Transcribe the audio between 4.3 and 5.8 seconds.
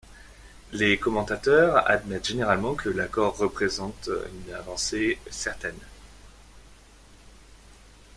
une avancée certaine.